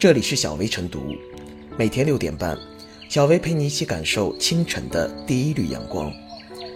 [0.00, 1.14] 这里是小薇晨读，
[1.76, 2.56] 每天六点半，
[3.10, 6.10] 小薇陪你一起感受清晨的第一缕阳光。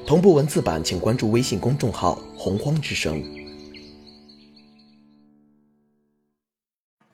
[0.07, 3.25] 同步文字版，请关注微信公众号“洪荒之声”。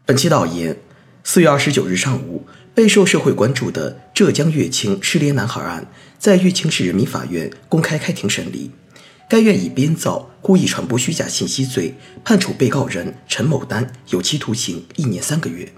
[0.05, 0.77] 本期导言：
[1.23, 5.87] 四月二十九日上午，备受社会关注的浙江乐清失联男孩案，
[6.19, 8.73] 在乐清市人民法院公开开庭审理。
[9.29, 15.73] 该院以编造、故意传播虚假信息罪，判处被告人陈某丹有期徒刑一年三个月。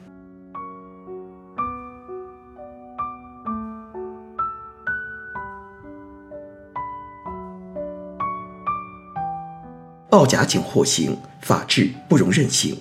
[10.12, 12.76] 报假警获刑，法治不容任性。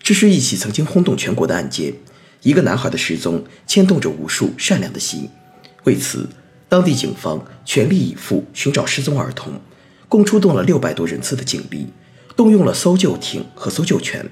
[0.00, 1.94] 这是一起曾经轰动全国的案件，
[2.42, 5.30] 一个男孩的失踪牵动着无数善良的心。
[5.84, 6.28] 为此，
[6.68, 9.52] 当地警方全力以赴寻找失踪儿童。
[10.08, 11.86] 共出动了六百多人次的警力，
[12.34, 14.28] 动用了搜救艇和搜救犬，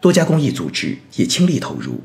[0.00, 2.00] 多家公益组织也倾力投入。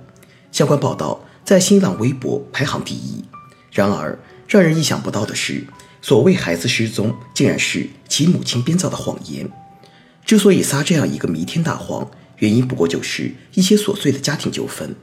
[0.51, 3.25] 相关报道在新浪微博排行第一。
[3.71, 5.65] 然而，让人意想不到的是，
[6.03, 9.49] 所谓孩子失踪，竟然是其母亲编造的谎言。
[10.25, 14.95] 之所以撒这样一个弥天大谎，原因不过就是一些琐碎的家庭纠纷。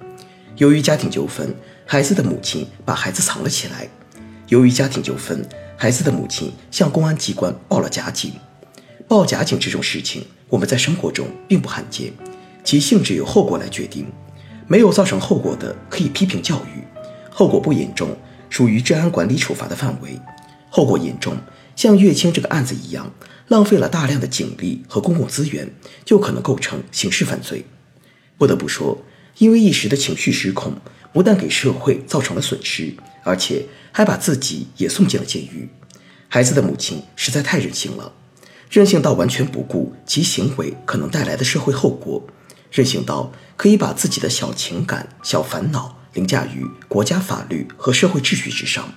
[0.56, 1.54] 由于家庭纠纷，
[1.86, 3.88] 孩子的母亲把孩子藏了起来。
[4.48, 5.46] 由于家庭纠纷。
[5.74, 8.34] 孩子的母亲向公安机关报了假警，
[9.08, 12.12] 报假警这种事情，我们在生活中并不罕见，
[12.62, 14.06] 其性质由后果来决定。
[14.68, 16.84] 没有造成后果的，可以批评教育；
[17.32, 18.16] 后果不严重，
[18.48, 20.10] 属于治安管理处罚的范围；
[20.70, 21.36] 后果严重，
[21.82, 23.12] 像岳清这个案子一样，
[23.48, 25.68] 浪费了大量的警力和公共资源，
[26.04, 27.64] 就可能构成刑事犯罪。
[28.38, 29.04] 不得不说，
[29.38, 30.76] 因为一时的情绪失控，
[31.12, 33.66] 不但给社会造成了损失，而且。
[33.90, 35.68] 还把自己也送进了监狱，
[36.28, 38.12] 孩子的母亲实在太任性了，
[38.70, 42.24] 任性到完全不顾其行为可能带来的社会后果，
[42.70, 48.94] 任性到可以把自己的小情感、小烦恼凌驾于国家法律和社会秩序之上。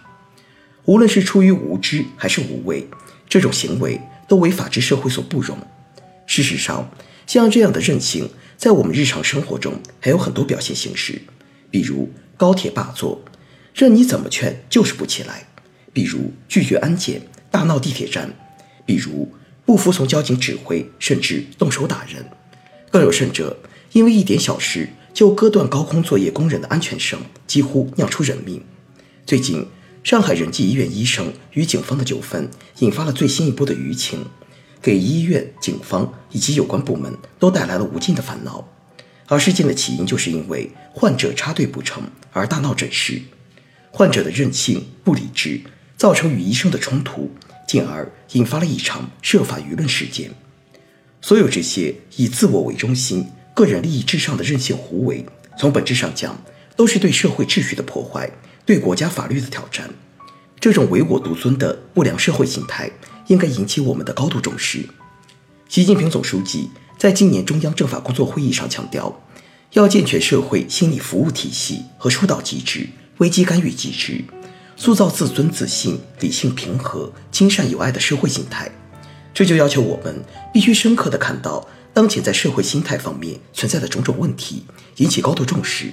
[0.85, 2.87] 无论是出于无知还是无畏，
[3.27, 5.57] 这种行为都为法治社会所不容。
[6.25, 6.89] 事实上，
[7.25, 11.21] 像这样的任性，在我们日常生活中还有很多表现形式，
[11.71, 13.21] 比如高铁霸座。
[13.73, 15.47] 任你怎么劝，就是不起来。
[15.91, 17.21] 比如拒绝安检、
[17.51, 18.29] 大闹地铁站；
[18.85, 19.31] 比如
[19.65, 22.25] 不服从交警指挥，甚至动手打人。
[22.91, 23.57] 更有甚者，
[23.91, 28.63] 因为一点小事就割断高空作业工人的安全绳，几乎酿出人命。
[29.25, 29.65] 最近，
[30.05, 34.23] 上海仁济医院医生与警方的纠纷，引发了最新一波的舆情，
[34.79, 38.67] 给医院、警方以及有关部门都带来了无尽的烦恼。
[39.25, 43.19] 而事件的起因，就是因为患者插队不成而大闹诊室。
[43.89, 45.59] 患者的任性不理智，
[45.97, 47.31] 造成与医生的冲突，
[47.67, 50.29] 进而引发了一场涉法舆论事件。
[51.19, 55.25] 所有这些以自我为中心、个人利益至上的任性胡为，
[55.57, 56.39] 从本质上讲，
[56.75, 58.29] 都是对社会秩序的破坏，
[58.65, 59.89] 对国家法律的挑战。
[60.59, 62.89] 这种唯我独尊的不良社会形态，
[63.27, 64.89] 应该引起我们的高度重视。
[65.69, 69.21] 习近平总书记在今年中央政法工作会议上强调，
[69.73, 72.87] 要健全社会心理服务体系和疏导机制。
[73.19, 74.25] 危机干预机制，
[74.75, 78.69] 塑造自尊自信、理性平和、亲善友爱的社会心态。
[79.33, 80.21] 这就要求我们
[80.53, 84.65] 必须深刻地看到当前在社会心态方面存在的种种问题，
[84.97, 85.91] 引起高度重视，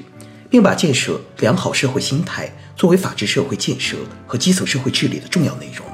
[0.52, 3.96] 并把建设良好社会心态作为法治社会建设
[4.26, 5.86] 和基层社会治理的重要内容。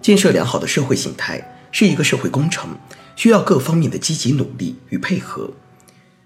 [0.00, 2.70] 建设良好的社会心态是一个社会工程，
[3.16, 5.50] 需要各方面的积极努力与配合。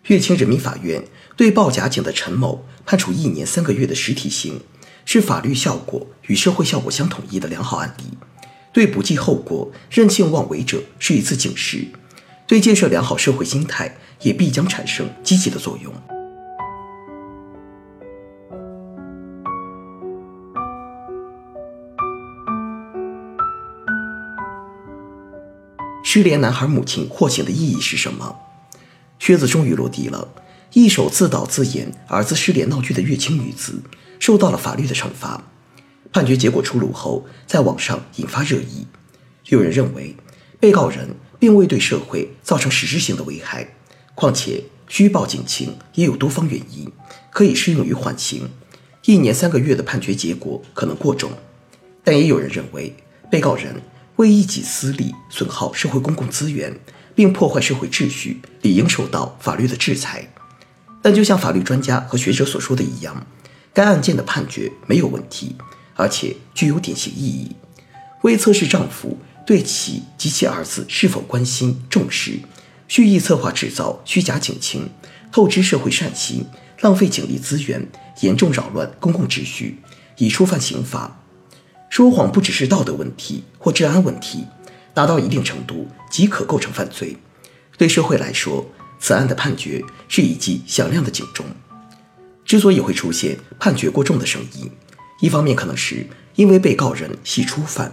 [0.05, 1.03] 乐清人民法院
[1.37, 4.61] 对报假警的陈某判处一年三个月的实体刑，
[5.05, 8.17] 是法律效果与社会效果相统一的良好案例，
[8.73, 11.89] 对不计后果、任性妄为者是一次警示，
[12.47, 15.93] 对建设良好社会心态也必将产生积极的作用。
[26.13, 28.37] 失联男孩母亲获刑的意义是什么？
[29.21, 30.27] 靴子终于落地了，
[30.73, 33.81] 一手自导自演儿子失联闹剧的乐清女子
[34.19, 35.41] 受到了法律的惩罚。
[36.13, 38.89] 判决结果出炉后，在网上引发热议。
[39.51, 40.17] 有人认为，
[40.59, 43.69] 被告人并未对社会造成实质性的危害，
[44.17, 46.91] 况且虚报警情也有多方原因，
[47.31, 48.51] 可以适用于缓刑。
[49.05, 51.31] 一年三个月的判决结果可能过重。
[52.03, 52.97] 但也有人认为，
[53.31, 53.81] 被告人
[54.21, 56.79] 为一己私利损耗社会公共资源。
[57.13, 60.27] 并破坏社会秩序，理应受到法律的制裁。
[61.03, 63.27] 但就像法律专家和学者所说的一样，
[63.75, 65.55] 该案件的判决没有问题，
[65.97, 67.55] 而且具有典型意义。
[68.23, 72.39] 为测试丈夫对其及其儿子是否关心重视，
[72.89, 74.89] 蓄意策划制造虚假警情，
[75.31, 76.47] 透支社会善心，
[76.81, 77.87] 浪费警力资源，
[78.23, 79.81] 严重扰乱公共秩序，
[80.17, 81.20] 已触犯刑法。
[81.91, 84.47] 说谎不只是道德问题或治安问题，
[84.95, 87.17] 达到一定程度即可构成犯罪。
[87.77, 88.65] 对社会来说，
[89.01, 91.45] 此案的判决是一记响亮的警钟。
[92.45, 94.71] 之所以会出现判决过重的声音，
[95.21, 96.07] 一方面可能是
[96.37, 97.91] 因为被告人系初犯，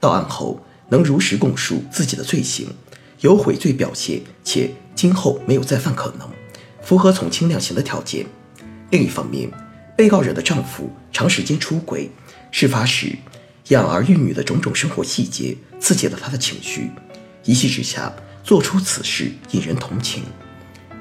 [0.00, 2.68] 到案后能如实供述自己的罪行，
[3.20, 6.26] 有悔罪表现，且今后没有再犯可能，
[6.82, 8.24] 符合从轻量刑的条件；
[8.90, 9.50] 另一方面，
[9.94, 12.10] 被告人的丈夫长时间出轨，
[12.50, 13.14] 事发时
[13.68, 16.90] 养儿育女的种种生活细节刺激了他的情绪，
[17.44, 20.22] 一气之下做出此事，引人同情。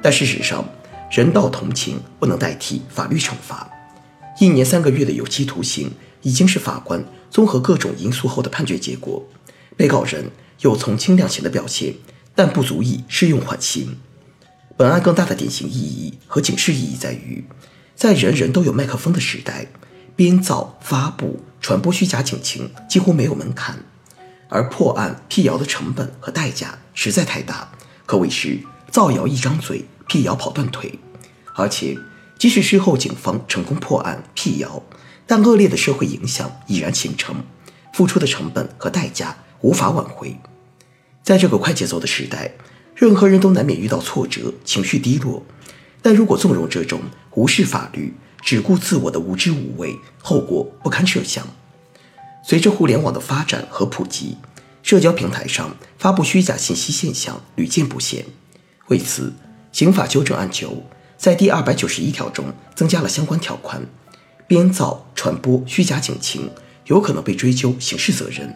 [0.01, 0.67] 但事实上，
[1.11, 3.69] 人道同情不能代替法律惩罚。
[4.39, 9.27] 一年三个月的有期徒刑已经是法官综合各种因素后的判决结果。
[9.75, 10.31] 被告人
[10.61, 11.95] 有从轻量刑的表现，
[12.33, 13.97] 但不足以适用缓刑。
[14.77, 17.43] 本案更大的典型意义和警示意义在于，
[17.93, 19.67] 在人人都有麦克风的时代，
[20.15, 23.85] 编造、发布、传播虚假警情几乎没有门槛，
[24.49, 27.71] 而破案辟谣的成本和代价实在太大，
[28.05, 28.59] 可谓是
[28.91, 29.85] 造谣一张嘴。
[30.05, 30.99] 辟谣跑断腿，
[31.55, 31.97] 而且
[32.37, 34.83] 即使事后警方成功破案辟谣，
[35.25, 37.37] 但恶劣的社会影响已然形成，
[37.93, 40.37] 付出的成本和代价无法挽回。
[41.23, 42.51] 在这个快节奏的时代，
[42.93, 45.41] 任何人都难免遇到挫折、情绪低落，
[46.01, 46.99] 但如果纵容这种
[47.35, 48.13] 无视法律、
[48.43, 51.47] 只顾自我的无知无畏，后果不堪设想。
[52.43, 54.37] 随着互联网的发展和普及，
[54.81, 58.25] 社交平台上发布虚假信息现象屡见不鲜，
[58.87, 59.33] 为此。
[59.71, 60.83] 刑法修正案九
[61.17, 63.81] 在第二百九十一条中增加了相关条款，
[64.45, 66.51] 编造、传播虚假警情
[66.85, 68.55] 有可能被追究刑事责任。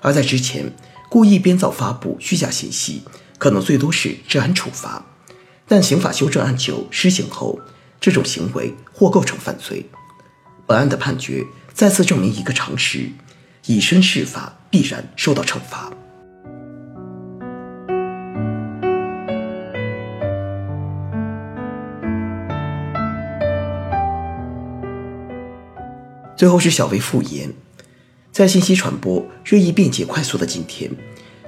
[0.00, 0.72] 而在之前，
[1.10, 3.02] 故意编造、发布虚假信息
[3.38, 5.04] 可能最多是治安处罚，
[5.66, 7.58] 但刑法修正案九施行后，
[8.00, 9.86] 这种行为或构成犯罪。
[10.66, 13.10] 本案的判决再次证明一个常识：
[13.66, 15.92] 以身试法必然受到惩罚。
[26.36, 27.50] 最后是小微复言，
[28.30, 30.90] 在信息传播日益便捷快速的今天，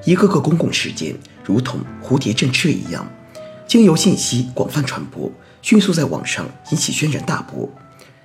[0.06, 1.15] 一个个公共事件
[1.45, 3.06] 如同蝴蝶振翅一样，
[3.69, 5.31] 经由信息广泛传播，
[5.61, 7.70] 迅速在网上引起轩然大波。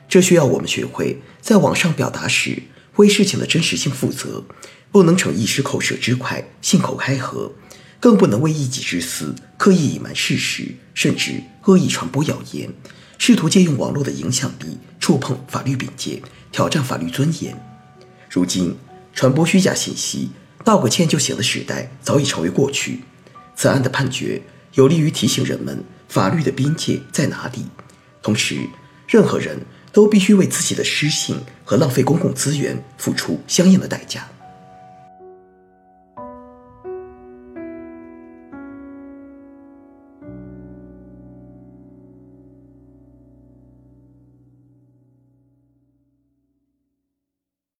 [0.07, 2.63] 这需要我们学会在网上表达时
[2.95, 4.41] 为事情的真实性负责，
[4.89, 7.51] 不能逞一时口舌之快、信口开河，
[7.99, 12.69] 更不能为一己之私刻意隐瞒事实，甚至恶意传播谣言。
[13.17, 16.21] 试图借用网络的影响力触碰法律边界，
[16.53, 17.53] 挑战法律尊严。
[18.29, 18.77] 如今，
[19.13, 20.31] 传播虚假信息、
[20.63, 23.01] 道个歉就行的时代早已成为过去。
[23.55, 24.41] 此案的判决
[24.73, 27.65] 有利于提醒人们法律的边界在哪里，
[28.21, 28.67] 同时，
[29.07, 34.27] 任何人都必须为自己的失信和浪费公共资源付出相应的代价。